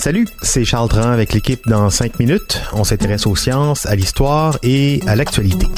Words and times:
Salut, 0.00 0.26
c'est 0.42 0.64
Charles 0.64 0.88
Dran 0.88 1.10
avec 1.10 1.32
l'équipe 1.32 1.60
dans 1.68 1.88
5 1.88 2.18
minutes. 2.18 2.60
On 2.72 2.82
s'intéresse 2.82 3.24
aux 3.24 3.36
sciences, 3.36 3.86
à 3.86 3.94
l'histoire 3.94 4.58
et 4.64 5.00
à 5.06 5.14
l'actualité. 5.14 5.68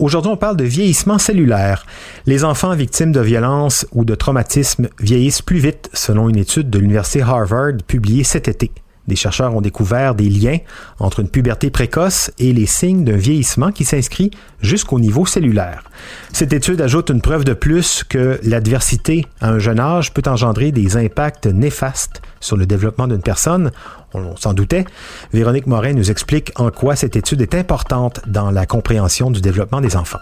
Aujourd'hui, 0.00 0.32
on 0.32 0.36
parle 0.36 0.56
de 0.56 0.64
vieillissement 0.64 1.18
cellulaire. 1.18 1.86
Les 2.26 2.42
enfants 2.42 2.74
victimes 2.74 3.12
de 3.12 3.20
violences 3.20 3.86
ou 3.92 4.04
de 4.04 4.16
traumatismes 4.16 4.88
vieillissent 4.98 5.42
plus 5.42 5.58
vite, 5.58 5.88
selon 5.92 6.28
une 6.28 6.38
étude 6.38 6.68
de 6.68 6.80
l'Université 6.80 7.22
Harvard 7.22 7.74
publiée 7.86 8.24
cet 8.24 8.48
été. 8.48 8.72
Des 9.08 9.16
chercheurs 9.16 9.54
ont 9.54 9.60
découvert 9.60 10.14
des 10.14 10.28
liens 10.28 10.58
entre 10.98 11.20
une 11.20 11.28
puberté 11.28 11.70
précoce 11.70 12.30
et 12.38 12.52
les 12.52 12.66
signes 12.66 13.04
d'un 13.04 13.16
vieillissement 13.16 13.72
qui 13.72 13.84
s'inscrit 13.84 14.30
jusqu'au 14.60 15.00
niveau 15.00 15.26
cellulaire. 15.26 15.82
Cette 16.32 16.52
étude 16.52 16.80
ajoute 16.80 17.10
une 17.10 17.20
preuve 17.20 17.44
de 17.44 17.52
plus 17.52 18.04
que 18.04 18.38
l'adversité 18.44 19.26
à 19.40 19.50
un 19.50 19.58
jeune 19.58 19.80
âge 19.80 20.12
peut 20.14 20.22
engendrer 20.26 20.70
des 20.70 20.96
impacts 20.96 21.46
néfastes 21.46 22.22
sur 22.40 22.56
le 22.56 22.66
développement 22.66 23.08
d'une 23.08 23.22
personne. 23.22 23.72
On 24.14 24.36
s'en 24.36 24.54
doutait. 24.54 24.84
Véronique 25.32 25.66
Morin 25.66 25.94
nous 25.94 26.10
explique 26.10 26.52
en 26.56 26.70
quoi 26.70 26.96
cette 26.96 27.16
étude 27.16 27.40
est 27.40 27.54
importante 27.54 28.20
dans 28.26 28.50
la 28.50 28.66
compréhension 28.66 29.30
du 29.30 29.40
développement 29.40 29.80
des 29.80 29.96
enfants. 29.96 30.20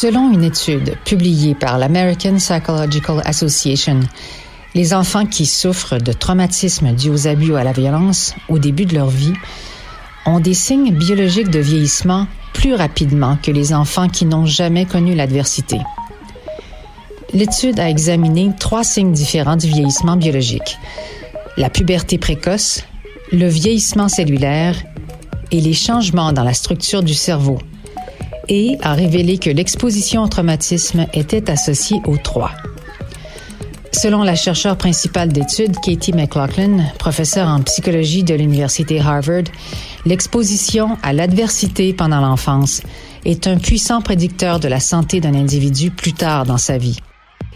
Selon 0.00 0.32
une 0.32 0.44
étude 0.44 0.96
publiée 1.04 1.54
par 1.54 1.76
l'American 1.76 2.36
Psychological 2.36 3.20
Association, 3.26 4.00
les 4.74 4.94
enfants 4.94 5.26
qui 5.26 5.44
souffrent 5.44 5.98
de 5.98 6.14
traumatismes 6.14 6.94
dus 6.94 7.10
aux 7.10 7.28
abus 7.28 7.52
ou 7.52 7.56
à 7.56 7.64
la 7.64 7.72
violence 7.72 8.34
au 8.48 8.58
début 8.58 8.86
de 8.86 8.94
leur 8.94 9.10
vie 9.10 9.34
ont 10.24 10.40
des 10.40 10.54
signes 10.54 10.94
biologiques 10.94 11.50
de 11.50 11.58
vieillissement 11.58 12.28
plus 12.54 12.74
rapidement 12.74 13.36
que 13.42 13.50
les 13.50 13.74
enfants 13.74 14.08
qui 14.08 14.24
n'ont 14.24 14.46
jamais 14.46 14.86
connu 14.86 15.14
l'adversité. 15.14 15.76
L'étude 17.34 17.78
a 17.78 17.90
examiné 17.90 18.52
trois 18.58 18.84
signes 18.84 19.12
différents 19.12 19.56
du 19.56 19.66
vieillissement 19.66 20.16
biologique. 20.16 20.78
La 21.58 21.68
puberté 21.68 22.16
précoce, 22.16 22.84
le 23.32 23.48
vieillissement 23.48 24.08
cellulaire 24.08 24.82
et 25.50 25.60
les 25.60 25.74
changements 25.74 26.32
dans 26.32 26.44
la 26.44 26.54
structure 26.54 27.02
du 27.02 27.12
cerveau 27.12 27.58
et 28.50 28.76
a 28.82 28.92
révélé 28.92 29.38
que 29.38 29.48
l'exposition 29.48 30.24
au 30.24 30.28
traumatisme 30.28 31.06
était 31.14 31.50
associée 31.50 32.00
aux 32.06 32.18
trois. 32.18 32.50
Selon 33.92 34.22
la 34.22 34.34
chercheure 34.34 34.76
principale 34.76 35.32
d'études, 35.32 35.76
Katie 35.80 36.12
McLaughlin, 36.12 36.84
professeure 36.98 37.48
en 37.48 37.60
psychologie 37.62 38.22
de 38.22 38.34
l'Université 38.34 39.00
Harvard, 39.00 39.44
l'exposition 40.04 40.96
à 41.02 41.12
l'adversité 41.12 41.92
pendant 41.92 42.20
l'enfance 42.20 42.82
est 43.24 43.46
un 43.46 43.58
puissant 43.58 44.00
prédicteur 44.00 44.60
de 44.60 44.68
la 44.68 44.80
santé 44.80 45.20
d'un 45.20 45.34
individu 45.34 45.90
plus 45.90 46.12
tard 46.12 46.44
dans 46.44 46.58
sa 46.58 46.78
vie. 46.78 46.98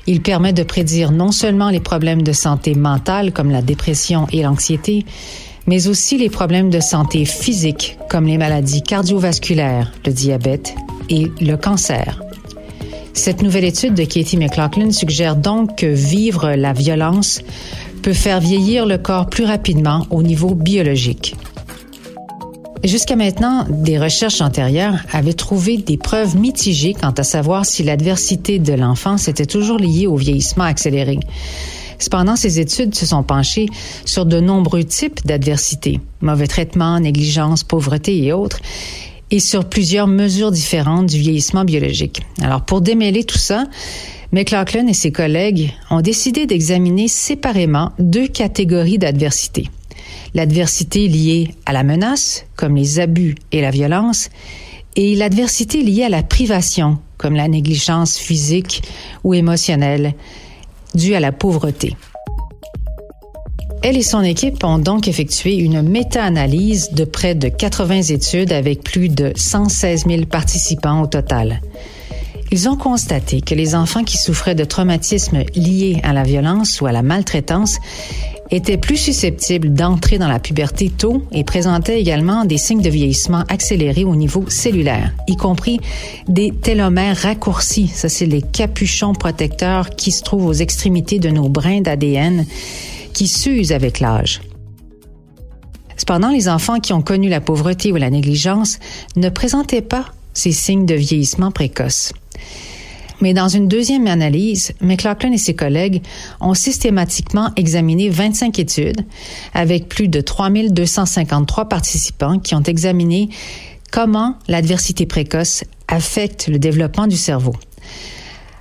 Il 0.06 0.20
permet 0.20 0.52
de 0.52 0.62
prédire 0.62 1.12
non 1.12 1.32
seulement 1.32 1.70
les 1.70 1.80
problèmes 1.80 2.22
de 2.22 2.32
santé 2.32 2.74
mentale 2.74 3.32
comme 3.32 3.50
la 3.50 3.62
dépression 3.62 4.26
et 4.32 4.42
l'anxiété, 4.42 5.06
mais 5.66 5.88
aussi 5.88 6.18
les 6.18 6.30
problèmes 6.30 6.70
de 6.70 6.80
santé 6.80 7.24
physique 7.24 7.98
comme 8.10 8.26
les 8.26 8.38
maladies 8.38 8.82
cardiovasculaires, 8.82 9.92
le 10.06 10.12
diabète 10.12 10.74
et 11.08 11.30
le 11.40 11.56
cancer. 11.56 12.22
Cette 13.12 13.42
nouvelle 13.42 13.64
étude 13.64 13.94
de 13.94 14.04
Katie 14.04 14.36
McLaughlin 14.36 14.90
suggère 14.90 15.36
donc 15.36 15.76
que 15.76 15.86
vivre 15.86 16.50
la 16.50 16.72
violence 16.72 17.40
peut 18.02 18.12
faire 18.12 18.40
vieillir 18.40 18.86
le 18.86 18.98
corps 18.98 19.30
plus 19.30 19.44
rapidement 19.44 20.06
au 20.10 20.22
niveau 20.22 20.54
biologique. 20.54 21.36
Jusqu'à 22.84 23.16
maintenant, 23.16 23.64
des 23.70 23.98
recherches 23.98 24.42
antérieures 24.42 24.98
avaient 25.10 25.32
trouvé 25.32 25.78
des 25.78 25.96
preuves 25.96 26.36
mitigées 26.36 26.92
quant 26.92 27.12
à 27.12 27.22
savoir 27.22 27.64
si 27.64 27.82
l'adversité 27.82 28.58
de 28.58 28.74
l'enfance 28.74 29.26
était 29.26 29.46
toujours 29.46 29.78
liée 29.78 30.06
au 30.06 30.16
vieillissement 30.16 30.64
accéléré. 30.64 31.18
Cependant, 31.98 32.36
ces 32.36 32.60
études 32.60 32.94
se 32.94 33.06
sont 33.06 33.22
penchées 33.22 33.66
sur 34.04 34.26
de 34.26 34.40
nombreux 34.40 34.84
types 34.84 35.24
d'adversité, 35.26 36.00
mauvais 36.20 36.46
traitement, 36.46 37.00
négligence, 37.00 37.64
pauvreté 37.64 38.22
et 38.24 38.32
autres, 38.32 38.60
et 39.30 39.40
sur 39.40 39.64
plusieurs 39.64 40.06
mesures 40.06 40.50
différentes 40.50 41.06
du 41.06 41.18
vieillissement 41.18 41.64
biologique. 41.64 42.22
Alors, 42.40 42.62
pour 42.62 42.80
démêler 42.80 43.24
tout 43.24 43.38
ça, 43.38 43.64
McLaughlin 44.32 44.86
et 44.88 44.94
ses 44.94 45.12
collègues 45.12 45.72
ont 45.90 46.00
décidé 46.00 46.46
d'examiner 46.46 47.08
séparément 47.08 47.92
deux 47.98 48.26
catégories 48.26 48.98
d'adversité. 48.98 49.68
L'adversité 50.34 51.06
liée 51.06 51.54
à 51.66 51.72
la 51.72 51.84
menace, 51.84 52.44
comme 52.56 52.76
les 52.76 52.98
abus 52.98 53.36
et 53.52 53.60
la 53.60 53.70
violence, 53.70 54.30
et 54.96 55.14
l'adversité 55.14 55.82
liée 55.82 56.04
à 56.04 56.08
la 56.08 56.22
privation, 56.22 56.98
comme 57.16 57.34
la 57.34 57.48
négligence 57.48 58.18
physique 58.18 58.82
ou 59.22 59.34
émotionnelle, 59.34 60.14
due 60.94 61.14
à 61.14 61.20
la 61.20 61.32
pauvreté. 61.32 61.96
Elle 63.82 63.98
et 63.98 64.02
son 64.02 64.22
équipe 64.22 64.64
ont 64.64 64.78
donc 64.78 65.08
effectué 65.08 65.56
une 65.56 65.82
méta-analyse 65.82 66.92
de 66.92 67.04
près 67.04 67.34
de 67.34 67.48
80 67.48 68.02
études 68.02 68.52
avec 68.52 68.82
plus 68.82 69.10
de 69.10 69.32
116 69.36 70.06
000 70.06 70.24
participants 70.24 71.02
au 71.02 71.06
total. 71.06 71.60
Ils 72.50 72.68
ont 72.68 72.76
constaté 72.76 73.40
que 73.40 73.54
les 73.54 73.74
enfants 73.74 74.04
qui 74.04 74.16
souffraient 74.16 74.54
de 74.54 74.64
traumatismes 74.64 75.44
liés 75.54 76.00
à 76.02 76.12
la 76.12 76.22
violence 76.22 76.80
ou 76.80 76.86
à 76.86 76.92
la 76.92 77.02
maltraitance 77.02 77.78
étaient 78.50 78.76
plus 78.76 78.96
susceptibles 78.96 79.72
d'entrer 79.72 80.18
dans 80.18 80.28
la 80.28 80.38
puberté 80.38 80.90
tôt 80.90 81.22
et 81.32 81.44
présentaient 81.44 82.00
également 82.00 82.44
des 82.44 82.58
signes 82.58 82.82
de 82.82 82.90
vieillissement 82.90 83.44
accéléré 83.48 84.04
au 84.04 84.16
niveau 84.16 84.44
cellulaire, 84.48 85.12
y 85.26 85.36
compris 85.36 85.80
des 86.28 86.52
télomères 86.52 87.16
raccourcis. 87.16 87.88
Ça, 87.88 88.08
c'est 88.08 88.26
les 88.26 88.42
capuchons 88.42 89.14
protecteurs 89.14 89.90
qui 89.90 90.12
se 90.12 90.22
trouvent 90.22 90.46
aux 90.46 90.52
extrémités 90.52 91.18
de 91.18 91.30
nos 91.30 91.48
brins 91.48 91.80
d'ADN 91.80 92.46
qui 93.12 93.28
s'usent 93.28 93.72
avec 93.72 94.00
l'âge. 94.00 94.40
Cependant, 95.96 96.30
les 96.30 96.48
enfants 96.48 96.80
qui 96.80 96.92
ont 96.92 97.02
connu 97.02 97.28
la 97.28 97.40
pauvreté 97.40 97.92
ou 97.92 97.96
la 97.96 98.10
négligence 98.10 98.78
ne 99.16 99.28
présentaient 99.28 99.80
pas 99.80 100.06
ces 100.34 100.52
signes 100.52 100.86
de 100.86 100.94
vieillissement 100.94 101.52
précoce. 101.52 102.12
Mais 103.24 103.32
dans 103.32 103.48
une 103.48 103.68
deuxième 103.68 104.06
analyse, 104.06 104.74
McLaughlin 104.82 105.32
et 105.32 105.38
ses 105.38 105.54
collègues 105.54 106.02
ont 106.42 106.52
systématiquement 106.52 107.52
examiné 107.56 108.10
25 108.10 108.58
études 108.58 109.00
avec 109.54 109.88
plus 109.88 110.08
de 110.08 110.20
3253 110.20 111.70
participants 111.70 112.38
qui 112.38 112.54
ont 112.54 112.62
examiné 112.62 113.30
comment 113.90 114.34
l'adversité 114.46 115.06
précoce 115.06 115.64
affecte 115.88 116.48
le 116.48 116.58
développement 116.58 117.06
du 117.06 117.16
cerveau. 117.16 117.54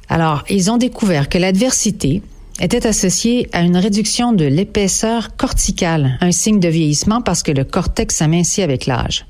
Alors, 0.08 0.46
ils 0.50 0.72
ont 0.72 0.78
découvert 0.78 1.28
que 1.28 1.38
l'adversité 1.38 2.22
était 2.62 2.88
associée 2.88 3.50
à 3.52 3.64
une 3.64 3.76
réduction 3.76 4.32
de 4.32 4.46
l'épaisseur 4.46 5.36
corticale, 5.36 6.18
un 6.22 6.32
signe 6.32 6.62
de 6.62 6.70
vieillissement 6.70 7.22
parce 7.22 7.44
que 7.44 7.52
le 7.52 7.66
cortex 7.66 8.16
s'amincit 8.16 8.62
avec 8.62 8.86
l'âge. 8.86 9.26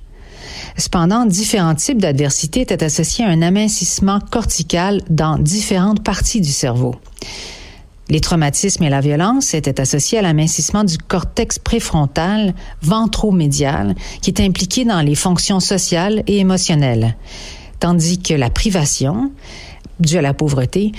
Cependant, 0.77 1.25
différents 1.25 1.75
types 1.75 2.01
d'adversité 2.01 2.61
étaient 2.61 2.83
associés 2.83 3.25
à 3.25 3.29
un 3.29 3.41
amincissement 3.41 4.19
cortical 4.19 5.01
dans 5.09 5.37
différentes 5.37 6.03
parties 6.03 6.41
du 6.41 6.51
cerveau. 6.51 6.95
Les 8.09 8.19
traumatismes 8.19 8.83
et 8.83 8.89
la 8.89 8.99
violence 8.99 9.53
étaient 9.53 9.79
associés 9.79 10.17
à 10.17 10.21
l'amincissement 10.21 10.83
du 10.83 10.97
cortex 10.97 11.57
préfrontal 11.57 12.53
ventromédial 12.81 13.95
qui 14.21 14.29
est 14.29 14.41
impliqué 14.41 14.83
dans 14.83 15.01
les 15.01 15.15
fonctions 15.15 15.59
sociales 15.59 16.23
et 16.27 16.39
émotionnelles, 16.39 17.15
tandis 17.79 18.19
que 18.19 18.33
la 18.33 18.49
privation, 18.49 19.31
due 19.99 20.17
à 20.17 20.21
la 20.21 20.33
pauvreté, 20.33 20.91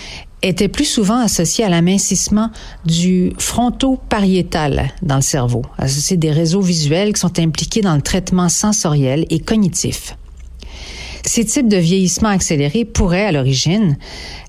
était 0.43 0.69
plus 0.69 0.84
souvent 0.84 1.21
associé 1.21 1.65
à 1.65 1.69
l'amincissement 1.69 2.50
du 2.84 3.32
fronto-pariétal 3.38 4.93
dans 5.03 5.16
le 5.16 5.22
cerveau. 5.22 5.62
C'est 5.87 6.19
des 6.19 6.32
réseaux 6.32 6.60
visuels 6.60 7.12
qui 7.12 7.21
sont 7.21 7.38
impliqués 7.38 7.81
dans 7.81 7.97
le 7.97 8.03
traitement 8.03 8.49
sensoriel 8.49 9.26
et 9.31 9.41
cognitif. 9.41 10.17
Ces 11.26 11.46
types 11.46 11.69
de 11.69 11.79
vieillissement 11.79 12.29
accéléré 12.29 12.85
pourraient, 12.85 13.25
à 13.25 13.32
l'origine, 13.32 13.96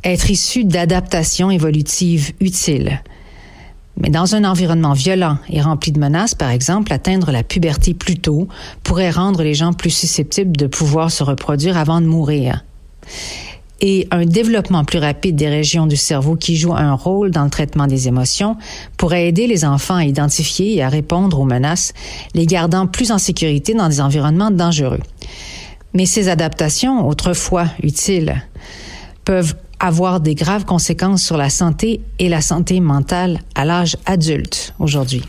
être 0.04 0.30
issus 0.30 0.66
d'adaptations 0.66 1.50
évolutives 1.50 2.34
utiles. 2.42 3.02
Mais 3.98 4.10
dans 4.10 4.36
un 4.36 4.44
environnement 4.44 4.92
violent 4.92 5.38
et 5.50 5.62
rempli 5.62 5.94
de 5.94 6.00
menaces, 6.00 6.36
par 6.36 6.50
exemple, 6.50 6.92
atteindre 6.92 7.32
la 7.32 7.44
puberté 7.44 7.94
plus 7.94 8.20
tôt 8.20 8.50
pourrait 8.84 9.10
rendre 9.10 9.42
les 9.42 9.54
gens 9.54 9.72
plus 9.72 9.90
susceptibles 9.90 10.58
de 10.58 10.68
pouvoir 10.68 11.12
se 11.12 11.24
reproduire 11.24 11.78
avant 11.78 12.02
de 12.02 12.06
mourir 12.06 12.66
et 13.88 14.08
un 14.10 14.26
développement 14.26 14.84
plus 14.84 14.98
rapide 14.98 15.36
des 15.36 15.48
régions 15.48 15.86
du 15.86 15.96
cerveau 15.96 16.36
qui 16.36 16.58
jouent 16.58 16.74
un 16.74 16.96
rôle 16.96 17.30
dans 17.30 17.44
le 17.44 17.52
traitement 17.52 17.86
des 17.86 18.08
émotions 18.08 18.58
pourrait 18.98 19.28
aider 19.28 19.46
les 19.46 19.64
enfants 19.64 19.98
à 19.98 20.06
identifier 20.06 20.74
et 20.74 20.82
à 20.82 20.90
répondre 20.90 21.40
aux 21.40 21.46
menaces, 21.46 21.94
les 22.34 22.48
gardant 22.48 22.88
plus 22.88 23.12
en 23.12 23.20
sécurité 23.20 23.76
dans 23.76 23.88
des 23.88 24.02
environnements 24.02 24.50
dangereux. 24.50 25.02
Mais 25.94 26.08
ces 26.08 26.30
adaptations, 26.30 27.08
autrefois 27.08 27.68
utiles, 27.84 28.42
peuvent 29.24 29.54
avoir 29.80 30.20
des 30.20 30.34
graves 30.34 30.66
conséquences 30.66 31.22
sur 31.24 31.38
la 31.38 31.52
santé 31.52 32.02
et 32.18 32.28
la 32.28 32.42
santé 32.42 32.80
mentale 32.80 33.40
à 33.54 33.66
l'âge 33.66 33.98
adulte 34.08 34.74
aujourd'hui. 34.80 35.22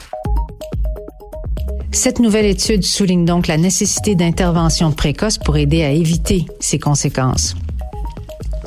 Cette 1.93 2.21
nouvelle 2.21 2.47
étude 2.47 2.85
souligne 2.85 3.27
donc 3.27 3.49
la 3.49 3.59
nécessité 3.59 4.15
d'intervention 4.15 4.93
précoce 4.93 5.37
pour 5.37 5.59
aider 5.59 5.83
à 5.83 5.91
éviter 5.91 6.47
ces 6.59 6.79
conséquences. 6.79 7.55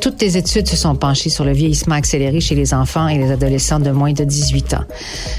Toutes 0.02 0.22
les 0.22 0.38
études 0.38 0.68
se 0.68 0.78
sont 0.78 0.96
penchées 0.96 1.30
sur 1.30 1.44
le 1.44 1.52
vieillissement 1.52 1.96
accéléré 1.96 2.40
chez 2.40 2.56
les 2.56 2.74
enfants 2.74 3.08
et 3.08 3.18
les 3.18 3.32
adolescents 3.32 3.80
de 3.80 3.92
moins 3.92 4.14
de 4.14 4.24
18 4.24 4.74
ans. 4.76 4.86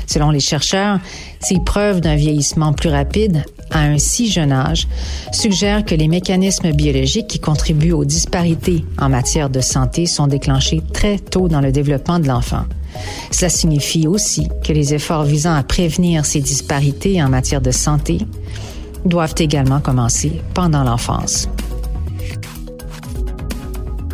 Selon 0.07 0.31
les 0.31 0.41
chercheurs, 0.41 0.99
ces 1.41 1.59
preuves 1.65 2.01
d'un 2.01 2.17
vieillissement 2.17 2.75
plus 2.75 2.91
rapide 2.91 3.43
à 3.71 3.81
un 3.81 3.97
si 3.97 4.31
jeune 4.31 4.53
âge 4.53 4.87
suggèrent 5.33 5.85
que 5.85 5.95
les 5.95 6.09
mécanismes 6.09 6.73
biologiques 6.73 7.29
qui 7.29 7.41
contribuent 7.41 7.93
aux 7.93 8.05
disparités 8.05 8.85
en 8.99 9.09
matière 9.09 9.49
de 9.49 9.61
santé 9.61 10.05
sont 10.05 10.27
déclenchés 10.27 10.83
très 10.93 11.19
tôt 11.19 11.49
dans 11.49 11.61
le 11.61 11.73
développement 11.73 12.19
de 12.19 12.29
l'enfant. 12.29 12.65
Cela 13.31 13.49
signifie 13.49 14.07
aussi 14.07 14.49
que 14.63 14.73
les 14.73 14.93
efforts 14.93 15.25
visant 15.25 15.55
à 15.55 15.63
prévenir 15.63 16.27
ces 16.27 16.41
disparités 16.41 17.23
en 17.23 17.29
matière 17.29 17.61
de 17.61 17.71
santé 17.71 18.19
doivent 19.07 19.37
également 19.39 19.81
commencer 19.81 20.43
pendant 20.53 20.85
l'enfance. 20.85 21.49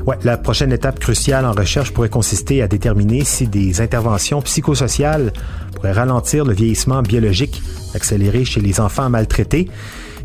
Ouais, 0.06 0.16
la 0.22 0.36
prochaine 0.36 0.72
étape 0.72 1.00
cruciale 1.00 1.44
en 1.44 1.50
recherche 1.50 1.92
pourrait 1.92 2.08
consister 2.08 2.62
à 2.62 2.68
déterminer 2.68 3.24
si 3.24 3.48
des 3.48 3.80
interventions 3.80 4.40
psychosociales 4.40 5.32
pourraient 5.74 5.90
ralentir 5.90 6.44
le 6.44 6.54
vieillissement 6.54 7.02
biologique 7.02 7.60
accéléré 7.92 8.44
chez 8.44 8.60
les 8.60 8.78
enfants 8.78 9.10
maltraités 9.10 9.68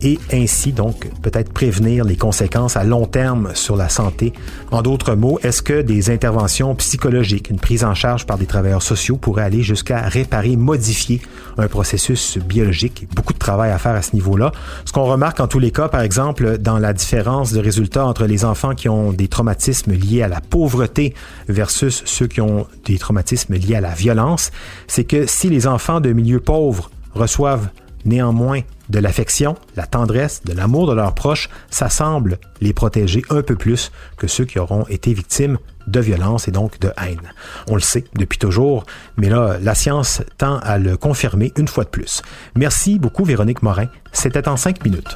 et 0.02 0.20
ainsi 0.34 0.72
donc 0.72 1.10
peut-être 1.22 1.52
prévenir 1.52 2.06
les 2.06 2.16
conséquences 2.16 2.78
à 2.78 2.84
long 2.84 3.06
terme 3.06 3.52
sur 3.54 3.76
la 3.76 3.90
santé. 3.90 4.34
En 4.72 4.82
d'autres 4.82 5.16
mots, 5.16 5.40
est-ce 5.44 5.62
que 5.62 5.82
des 5.82 6.10
interventions 6.10 6.76
psychologiques, 6.76 7.50
une 7.50 7.60
prise 7.60 7.84
en 7.84 7.94
charge 7.94 8.26
par 8.26 8.38
des 8.38 8.46
travailleurs 8.46 8.82
sociaux 8.82 9.18
pourraient 9.18 9.44
aller 9.44 9.62
jusqu'à 9.62 10.02
réparer, 10.02 10.56
modifier 10.56 11.22
un 11.58 11.68
processus 11.68 12.38
biologique? 12.38 13.08
Beaucoup 13.16 13.34
de 13.34 13.40
travail 13.40 13.72
à 13.72 13.78
faire 13.78 13.96
à 13.96 14.02
ce 14.02 14.16
niveau-là. 14.16 14.52
Ce 14.86 14.92
qu'on 14.92 15.06
remarque 15.06 15.40
en 15.40 15.48
tous 15.48 15.60
les 15.60 15.72
cas, 15.72 15.88
par 15.88 16.02
exemple, 16.02 16.58
dans 16.58 16.80
la 16.80 16.94
différence 16.94 17.52
de 17.54 17.60
résultats 17.60 18.06
entre 18.06 18.26
les 18.26 18.46
enfants 18.46 18.76
qui 18.76 18.90
ont 18.90 19.12
des 19.12 19.28
traumatismes 19.28 19.94
liés 19.94 20.24
à 20.24 20.28
la 20.28 20.42
pauvreté 20.42 21.14
versus 21.48 22.04
ceux 22.06 22.28
qui 22.28 22.42
ont 22.42 22.68
des 22.86 22.98
traumatismes 22.98 23.54
liés 23.56 23.76
à 23.76 23.82
la 23.82 23.94
violence, 23.94 24.52
c'est 24.88 25.04
que 25.04 25.26
si 25.26 25.50
les 25.50 25.68
enfants 25.68 26.00
de 26.00 26.12
milieux 26.12 26.40
pauvres 26.40 26.90
reçoivent 27.14 27.70
néanmoins 28.06 28.62
de 28.92 29.00
l'affection, 29.00 29.56
la 29.76 29.88
tendresse, 29.88 30.44
de 30.44 30.54
l'amour 30.54 30.88
de 30.88 30.94
leurs 30.94 31.16
proches, 31.16 31.50
ça 31.70 31.90
semble 31.90 32.38
les 32.60 32.74
protéger 32.74 33.24
un 33.30 33.42
peu 33.42 33.56
plus 33.56 33.92
que 34.18 34.28
ceux 34.28 34.46
qui 34.46 34.60
auront 34.60 34.86
été 34.88 35.14
victimes 35.14 35.58
de 35.88 36.00
violence 36.00 36.48
et 36.48 36.52
donc 36.52 36.80
de 36.80 36.92
haine. 37.02 37.22
On 37.68 37.76
le 37.76 37.82
sait 37.82 38.04
depuis 38.16 38.38
toujours, 38.38 38.86
mais 39.18 39.30
là, 39.30 39.58
la 39.62 39.74
science 39.74 40.22
tend 40.38 40.60
à 40.60 40.78
le 40.78 40.98
confirmer 40.98 41.54
une 41.58 41.68
fois 41.68 41.86
de 41.86 41.90
plus. 41.90 42.22
Merci 42.56 43.00
beaucoup, 43.00 43.24
Véronique 43.24 43.64
Morin. 43.64 43.88
C'était 44.12 44.48
en 44.48 44.58
cinq 44.58 44.84
minutes. 44.84 45.16